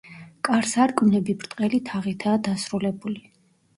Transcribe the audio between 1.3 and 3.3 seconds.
ბრტყელი თაღითაა დასრულებული.